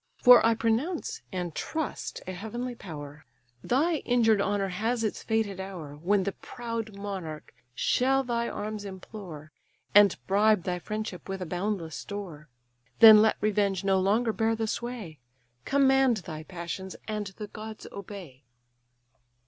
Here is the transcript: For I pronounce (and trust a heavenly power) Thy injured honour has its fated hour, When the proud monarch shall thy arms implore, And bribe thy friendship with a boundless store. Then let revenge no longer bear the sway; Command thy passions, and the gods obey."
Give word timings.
For 0.17 0.43
I 0.43 0.55
pronounce 0.55 1.21
(and 1.31 1.53
trust 1.53 2.23
a 2.25 2.31
heavenly 2.31 2.73
power) 2.73 3.23
Thy 3.63 3.97
injured 3.97 4.41
honour 4.41 4.69
has 4.69 5.03
its 5.03 5.21
fated 5.21 5.59
hour, 5.59 5.95
When 5.95 6.23
the 6.23 6.31
proud 6.31 6.95
monarch 6.97 7.53
shall 7.75 8.23
thy 8.23 8.49
arms 8.49 8.83
implore, 8.83 9.51
And 9.93 10.15
bribe 10.25 10.63
thy 10.63 10.79
friendship 10.79 11.29
with 11.29 11.39
a 11.39 11.45
boundless 11.45 11.95
store. 11.97 12.49
Then 12.97 13.21
let 13.21 13.37
revenge 13.41 13.83
no 13.83 13.99
longer 13.99 14.33
bear 14.33 14.55
the 14.55 14.65
sway; 14.65 15.19
Command 15.65 16.17
thy 16.25 16.41
passions, 16.45 16.95
and 17.07 17.27
the 17.37 17.45
gods 17.45 17.85
obey." 17.91 18.43